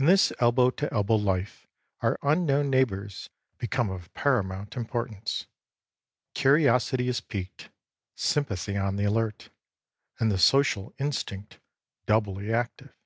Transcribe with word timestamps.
In 0.00 0.06
this 0.06 0.32
elbow 0.40 0.70
to 0.70 0.92
elbow 0.92 1.14
life 1.14 1.68
our 2.00 2.18
unknown 2.24 2.70
neighbors 2.70 3.30
become 3.58 3.88
of 3.88 4.12
paramount 4.12 4.74
importance. 4.76 5.46
Curiosity 6.34 7.06
is 7.06 7.20
piqued, 7.20 7.68
sympathy 8.16 8.76
on 8.76 8.96
the 8.96 9.04
alert 9.04 9.50
and 10.18 10.28
the 10.32 10.38
social 10.38 10.92
instinct 10.98 11.60
doubly 12.04 12.52
active. 12.52 12.96